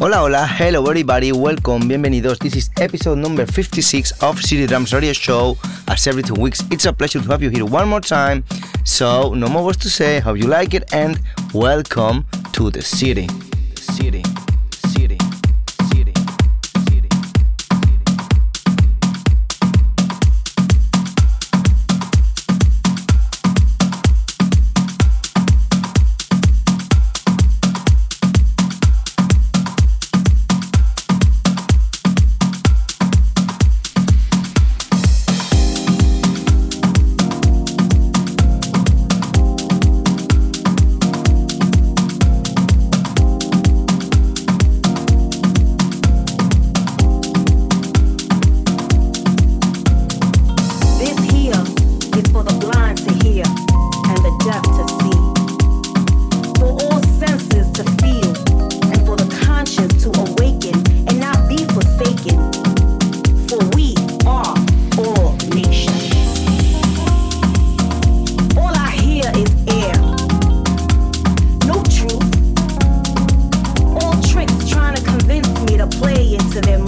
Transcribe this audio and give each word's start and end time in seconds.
Hola, 0.00 0.22
hola, 0.22 0.46
hello 0.46 0.82
everybody, 0.86 1.30
welcome, 1.30 1.86
bienvenidos. 1.86 2.38
This 2.38 2.56
is 2.56 2.70
episode 2.80 3.18
number 3.18 3.44
56 3.44 4.22
of 4.22 4.40
City 4.40 4.66
Drums 4.66 4.94
Radio 4.94 5.12
Show. 5.12 5.58
As 5.88 6.06
every 6.06 6.22
two 6.22 6.40
weeks, 6.40 6.62
it's 6.70 6.86
a 6.86 6.92
pleasure 6.94 7.20
to 7.20 7.28
have 7.28 7.42
you 7.42 7.50
here 7.50 7.66
one 7.66 7.86
more 7.86 8.00
time. 8.00 8.42
So, 8.82 9.34
no 9.34 9.46
more 9.46 9.62
words 9.62 9.76
to 9.82 9.90
say, 9.90 10.18
hope 10.20 10.38
you 10.38 10.46
like 10.46 10.72
it, 10.72 10.90
and 10.94 11.20
welcome 11.52 12.24
to 12.52 12.70
the 12.70 12.80
city. 12.80 13.28
City. 13.76 14.22
City 76.50 76.80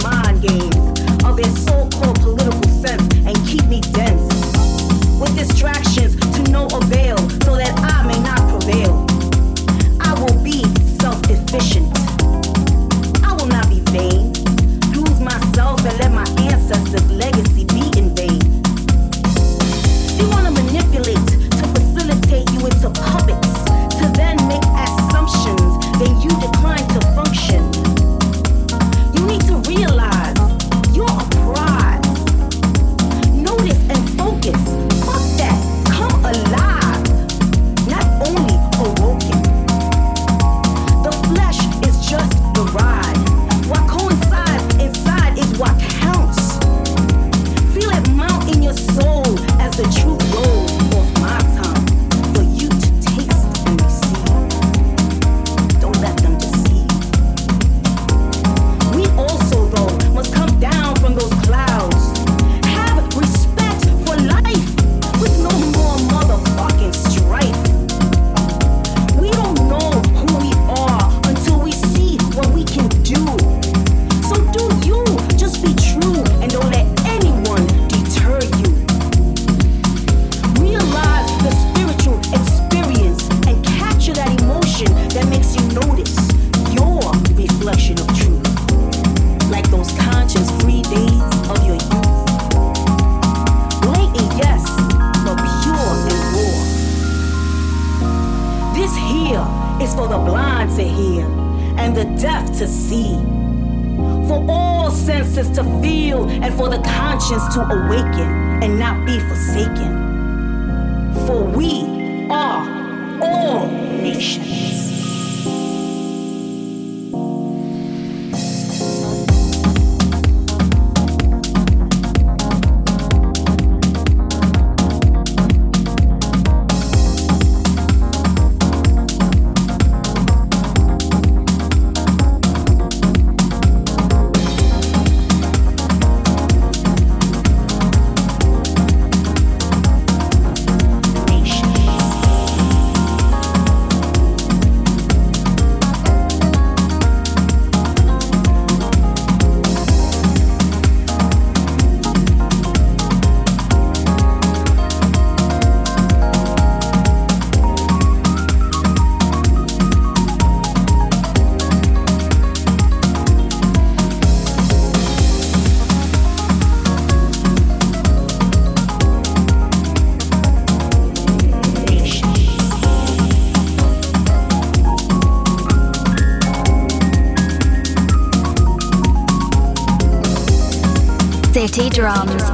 Drums. 181.73 182.52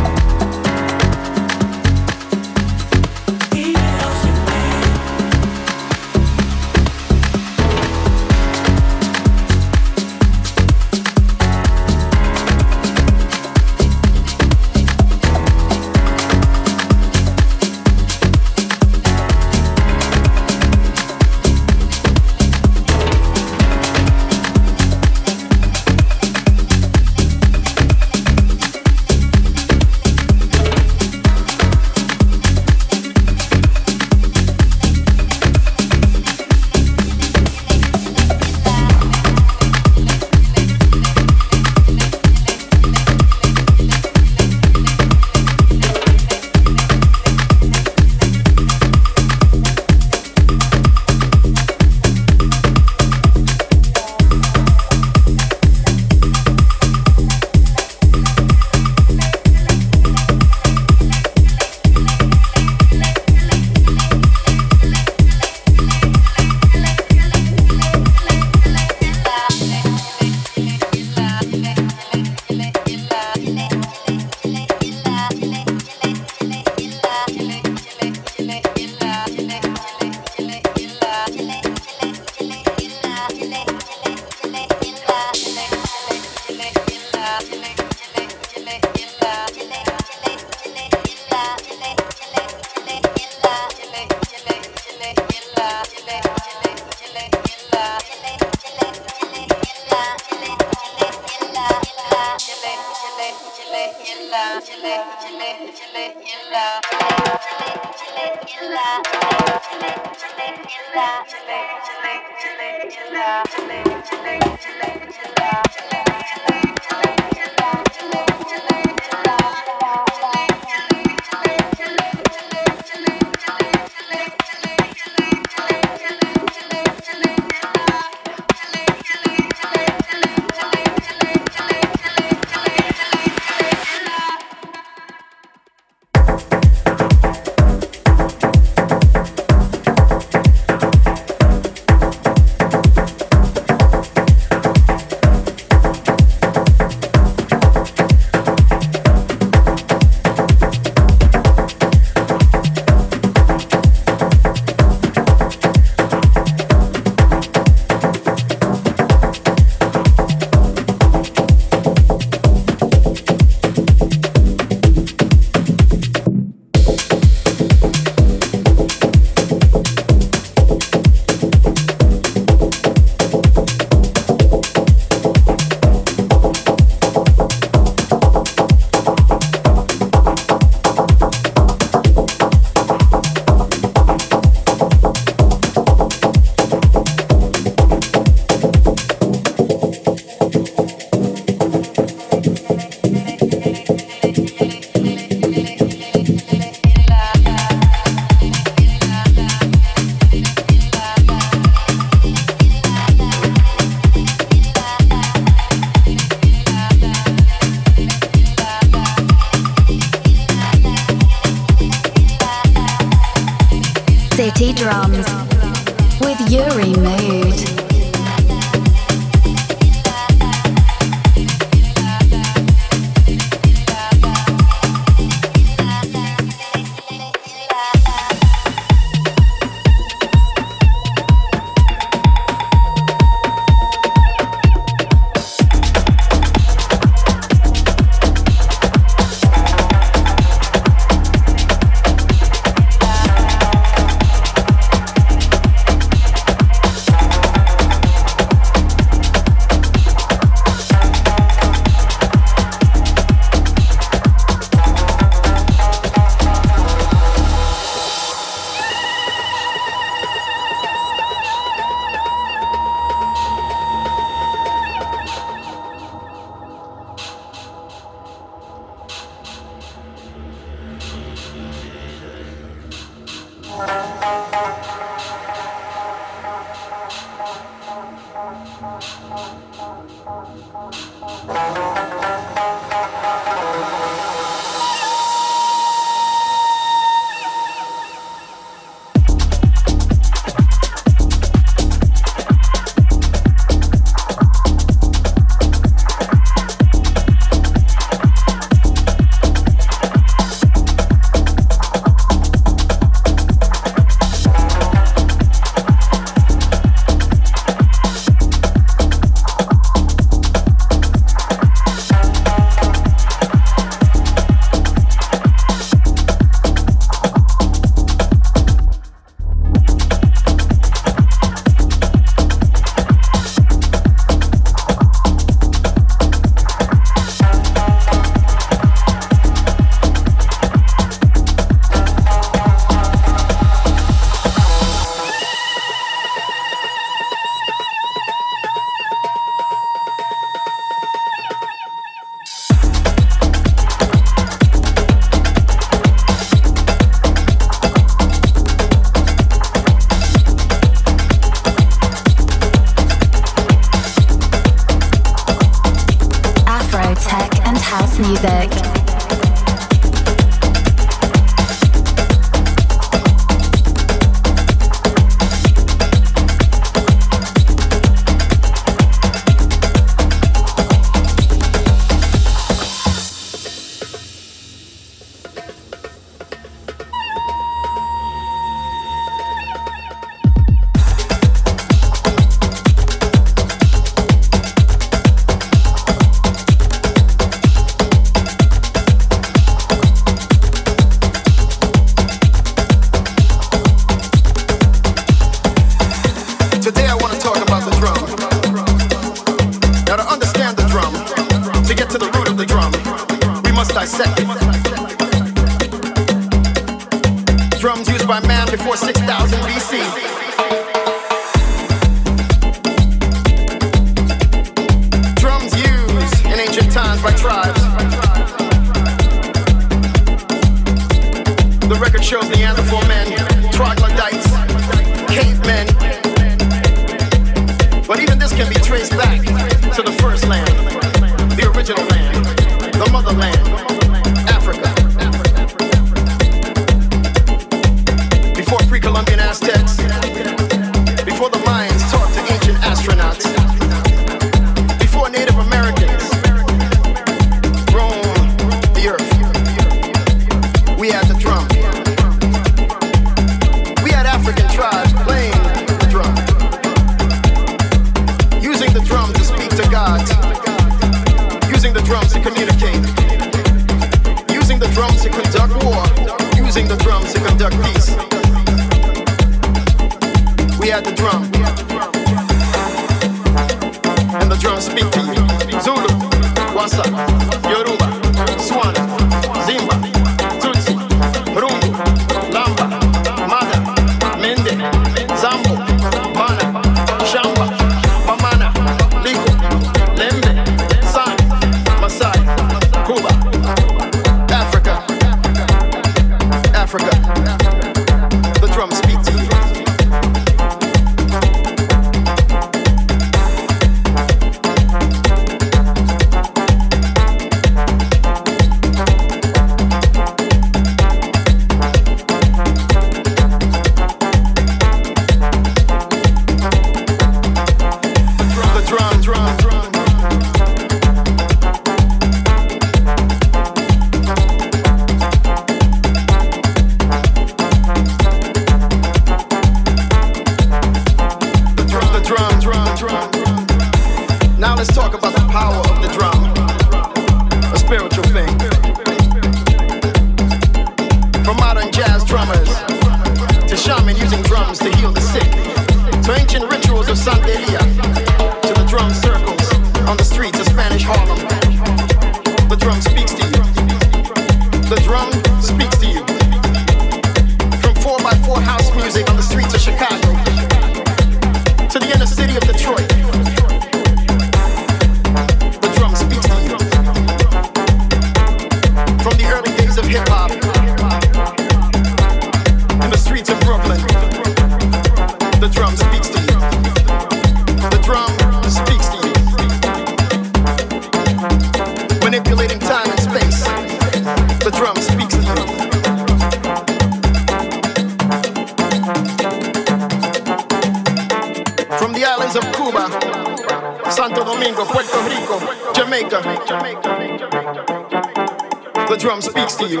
To 599.76 599.88
you. 599.88 600.00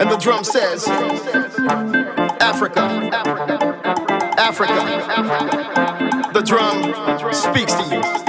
And 0.00 0.10
the 0.10 0.16
drum 0.16 0.44
says, 0.44 0.86
Africa, 2.40 2.80
Africa, 4.38 4.72
Africa. 5.18 6.32
The 6.32 6.42
drum 6.42 7.32
speaks 7.32 7.74
to 7.74 7.84
you. 7.94 8.27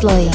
Sloy. 0.00 0.29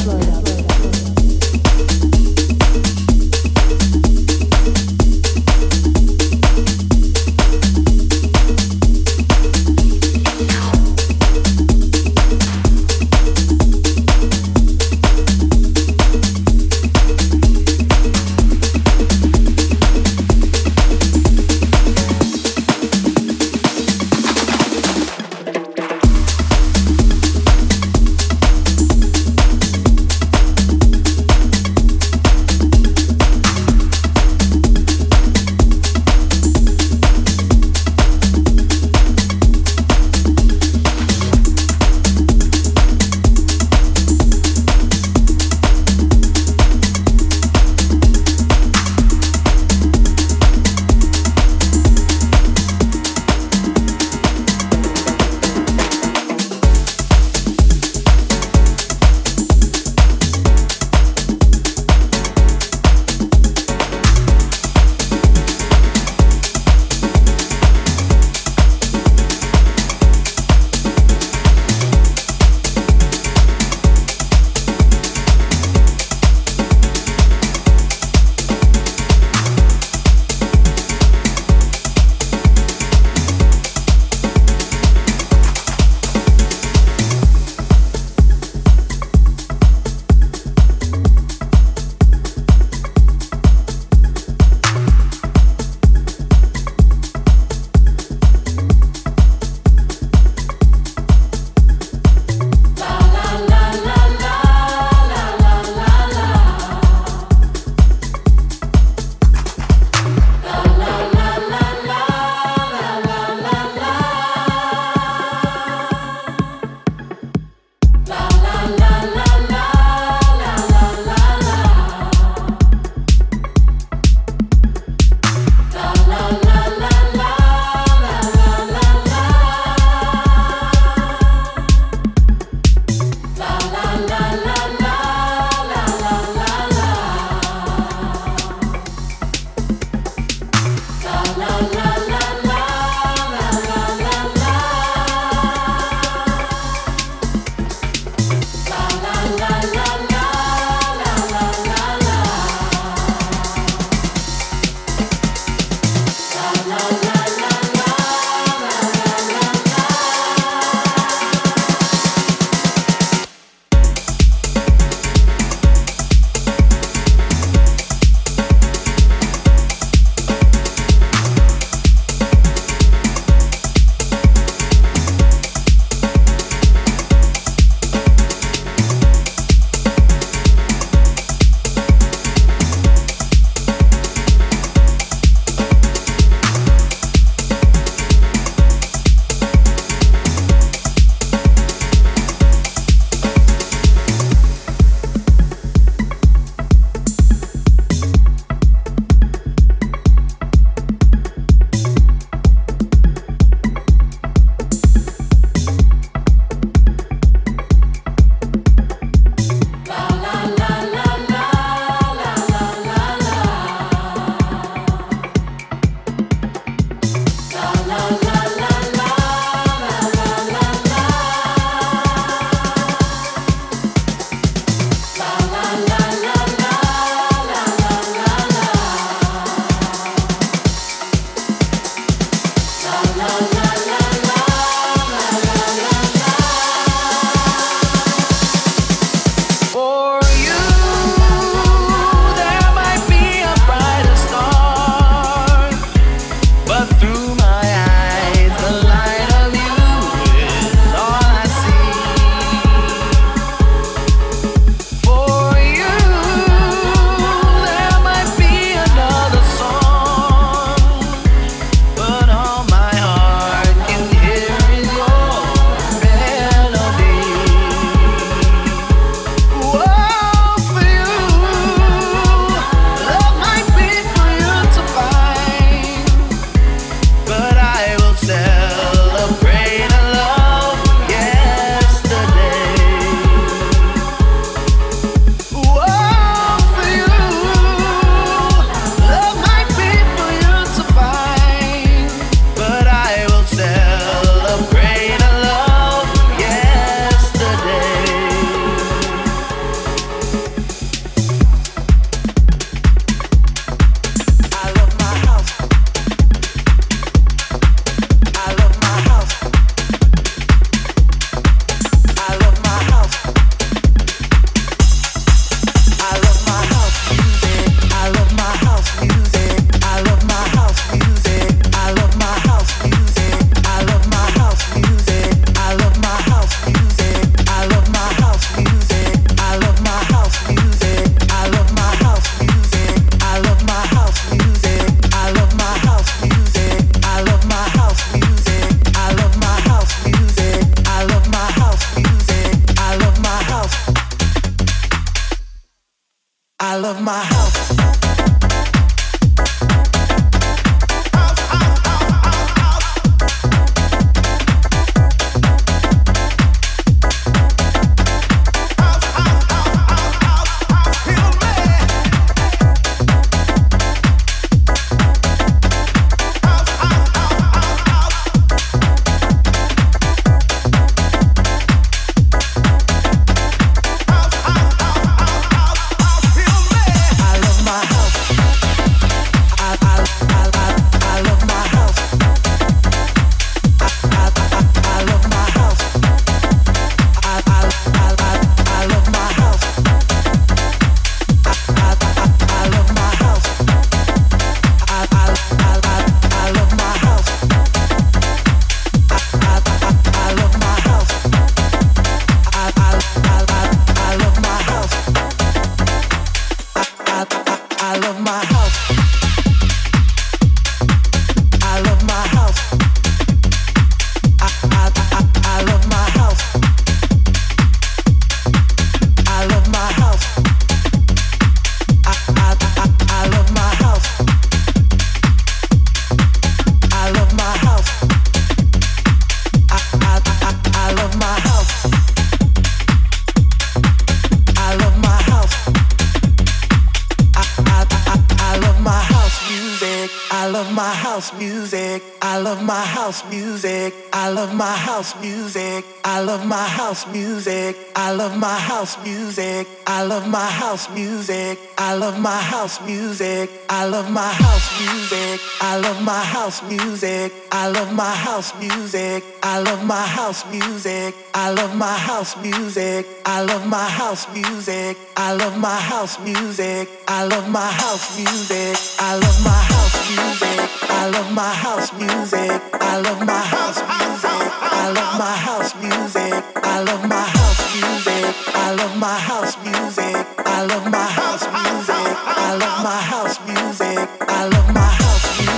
house 458.46 458.62
music. 458.62 459.24
I 459.42 459.60
love 459.60 459.84
my 459.84 460.06
house 460.06 460.46
music. 460.52 461.16
I 461.34 461.50
love 461.50 461.76
my 461.76 461.98
house 461.98 462.38
music. 462.38 463.08
I 463.26 463.42
love 463.42 463.66
my 463.66 463.90
house 463.90 464.28
music. 464.34 464.98
I 465.18 465.34
love 465.34 465.58
my 465.58 465.76
house 465.76 466.20
music. 466.20 466.88
I 467.08 467.26
love 467.26 467.50
my 467.50 467.60
house 467.82 468.20
music. 468.20 468.78
I 469.00 469.18
love 469.18 469.42
my 469.42 469.62
house 469.74 469.98
music. 470.10 470.70
I 470.92 471.10
love 471.10 471.32
my 471.32 471.42
house 471.42 471.92
music. 471.98 472.62
I 472.74 472.98
love 473.02 473.26
my 473.26 473.42
house 473.54 473.82
music. 473.82 474.44
I 474.62 474.92
love 474.94 475.18
my 475.18 475.34
house 475.48 475.74
music. 475.82 476.44
I 476.64 476.84
love 476.84 477.04
my 477.10 477.26
house 477.38 477.66
music. 477.74 478.36
I 478.54 478.74
love 478.78 478.96
my 479.00 479.18
house 479.28 479.58
music. 479.66 480.26
I 480.46 480.66
love 480.70 480.86
my 480.92 481.08
house 481.18 481.46
music. 481.56 482.06
I 482.28 482.56
love 482.62 482.84
my 482.84 483.02
house 483.12 483.40
music. 483.48 484.08
I 484.22 484.48
love 484.48 484.68
my 484.74 484.82
house 485.02 485.40
music 485.40 485.55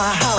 my 0.00 0.14
house. 0.14 0.29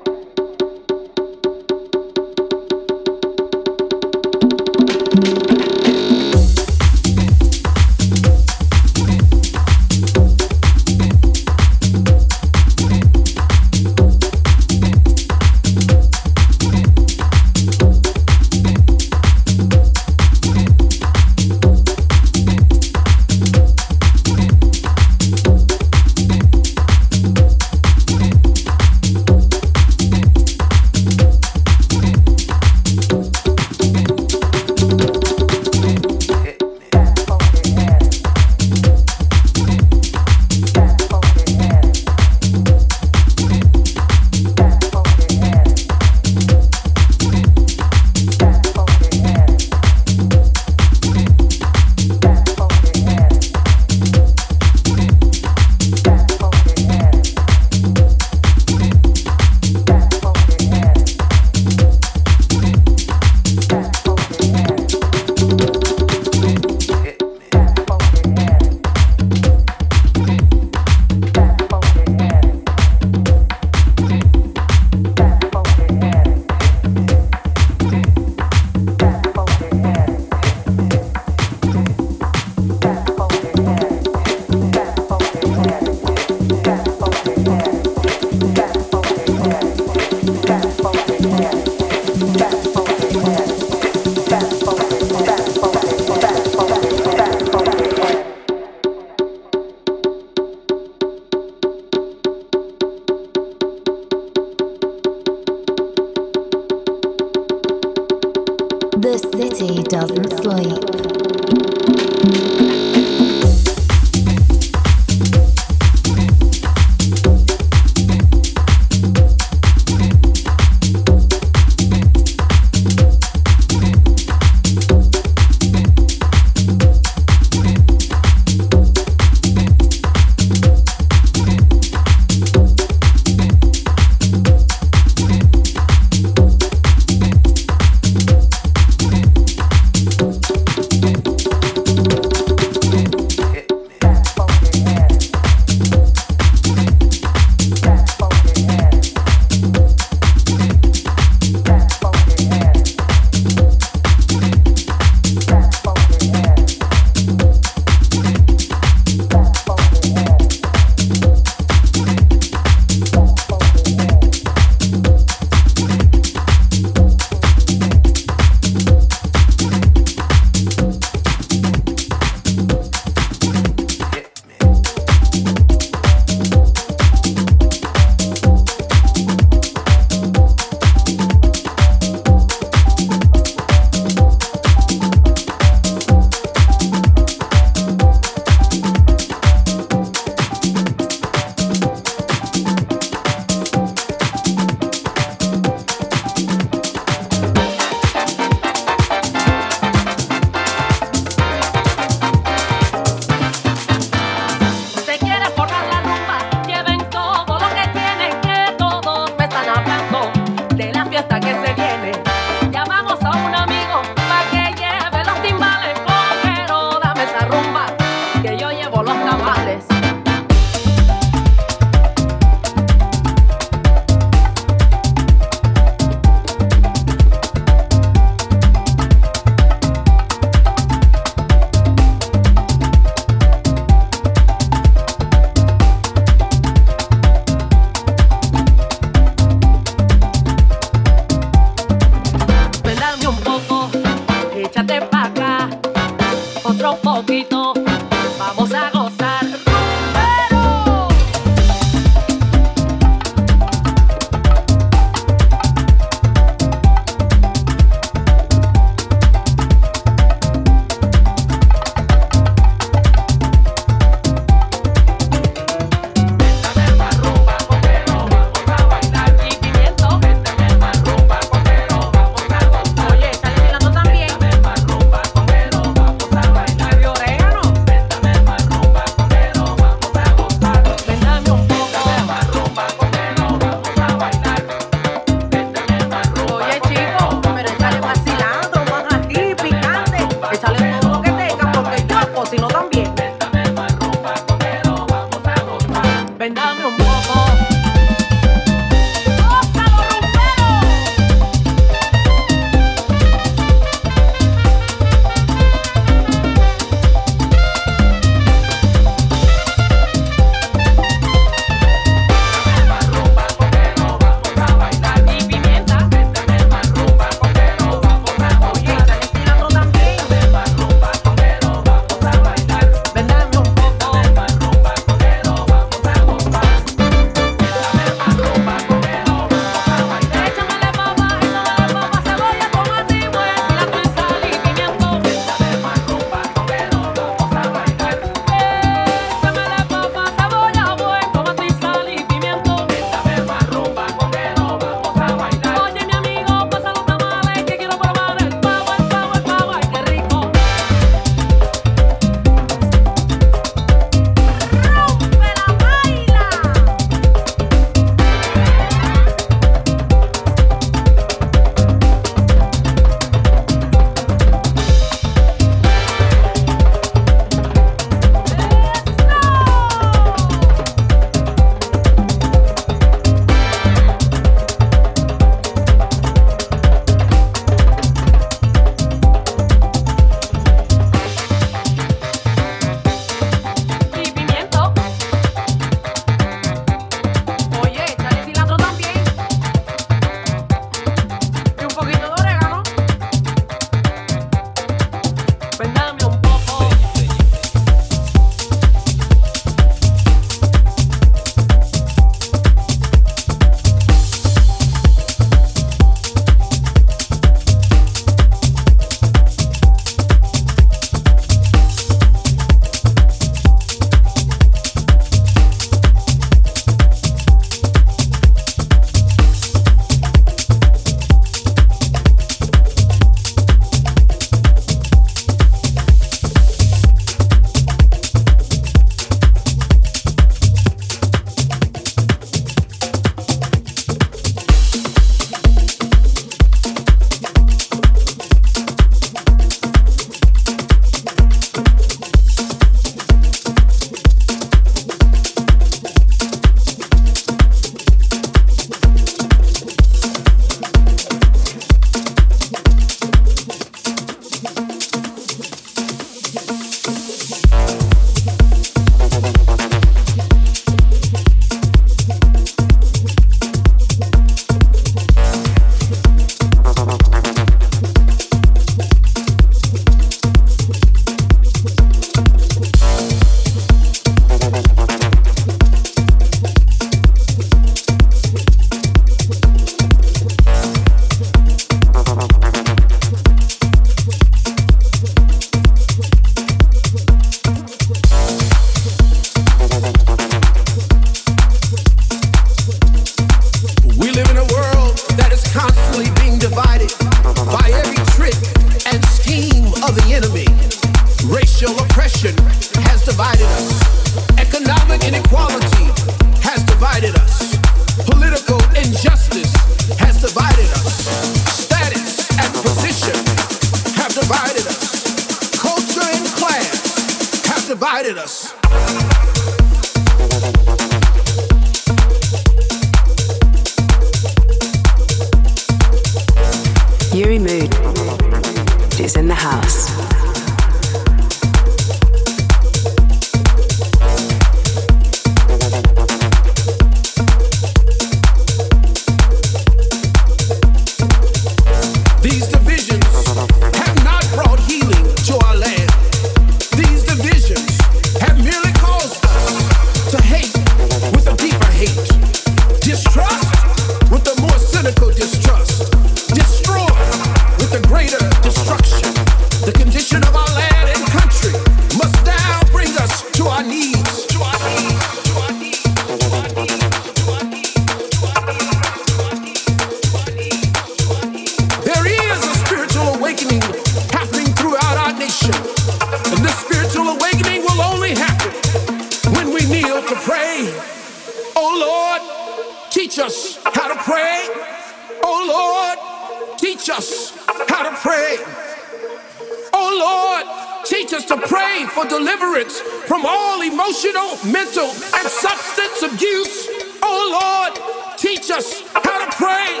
for 592.10 592.26
deliverance 592.26 593.00
from 593.00 593.44
all 593.46 593.82
emotional, 593.82 594.58
mental, 594.66 595.06
and 595.06 595.46
substance 595.48 596.22
abuse. 596.22 596.88
Oh 597.22 597.40
Lord, 597.54 598.38
teach 598.38 598.70
us 598.70 599.02
how 599.14 599.44
to 599.44 599.50
pray. 599.56 600.00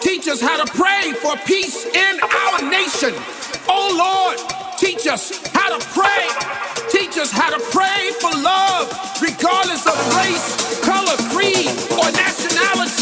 Teach 0.00 0.28
us 0.28 0.40
how 0.40 0.62
to 0.62 0.70
pray 0.72 1.12
for 1.20 1.36
peace 1.46 1.86
in 1.86 2.20
our 2.22 2.62
nation. 2.70 3.12
Oh 3.68 3.90
Lord, 3.96 4.38
teach 4.78 5.06
us 5.06 5.40
how 5.52 5.76
to 5.76 5.84
pray. 5.90 6.28
Teach 6.90 7.18
us 7.18 7.30
how 7.32 7.50
to 7.50 7.60
pray 7.72 8.12
for 8.20 8.30
love, 8.38 8.92
regardless 9.20 9.86
of 9.86 9.96
race, 10.16 10.80
color, 10.84 11.16
creed, 11.34 11.68
or 11.98 12.06
nationality. 12.12 12.93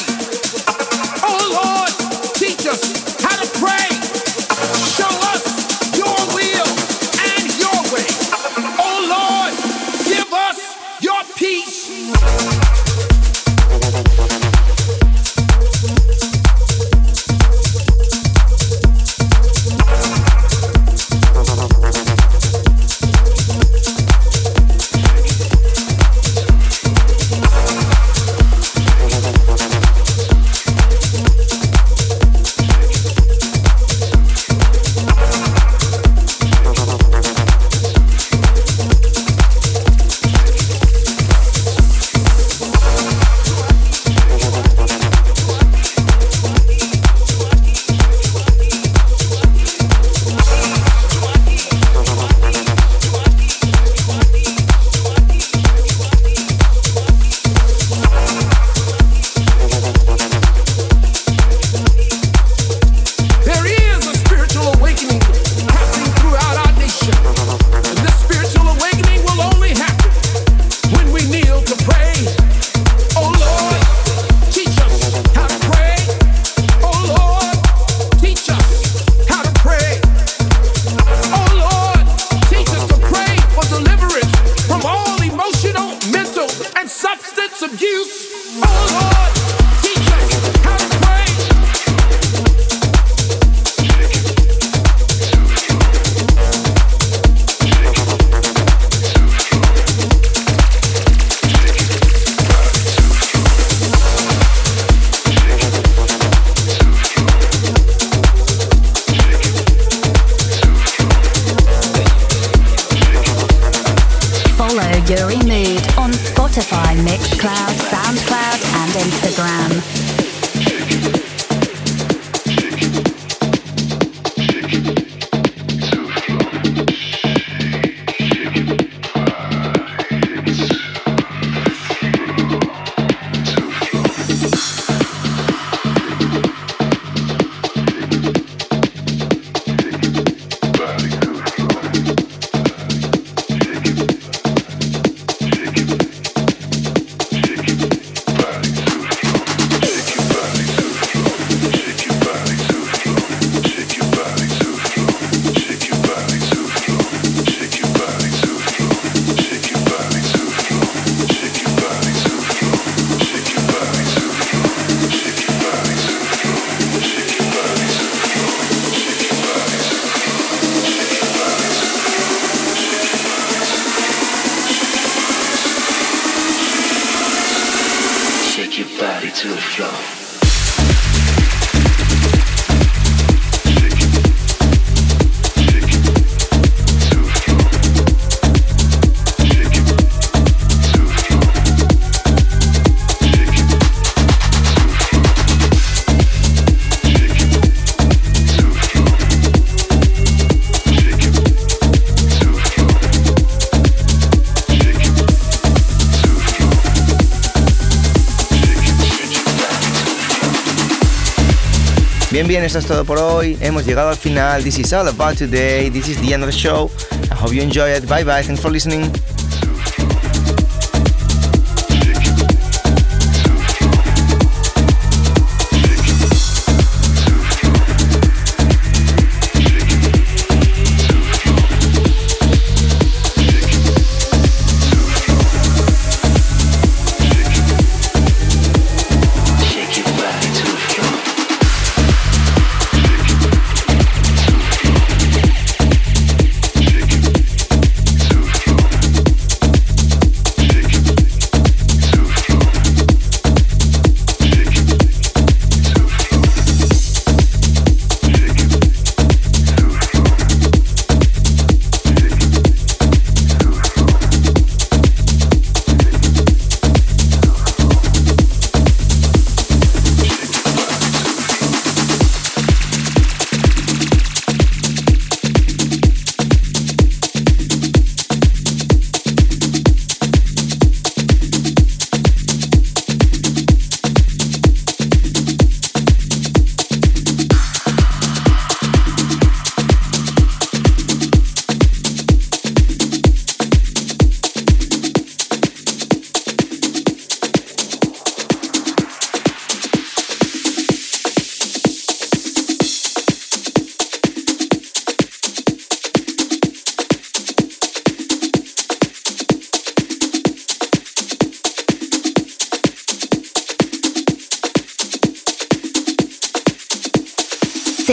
Bien, 212.33 212.49
bien, 212.49 212.64
esto 212.64 212.78
es 212.78 212.87
todo 212.87 213.05
por 213.05 213.18
hoy. 213.18 213.59
Hemos 213.61 213.85
llegado 213.85 214.09
al 214.09 214.16
final. 214.16 214.64
This 214.64 214.78
is 214.78 214.95
all 214.95 215.07
about 215.07 215.37
today. 215.37 215.91
This 215.91 216.09
is 216.09 216.18
the 216.22 216.33
end 216.33 216.43
of 216.43 216.51
the 216.51 216.57
show. 216.57 216.91
I 217.30 217.35
hope 217.35 217.55
you 217.55 217.61
enjoy 217.61 217.91
it. 217.95 218.09
Bye 218.09 218.24
bye. 218.24 218.43
Thanks 218.43 218.62
for 218.62 218.72
listening. 218.72 219.12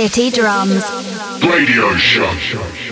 City 0.10 0.32
Drums. 0.32 0.84
Radio 1.46 1.96
Show. 1.98 2.89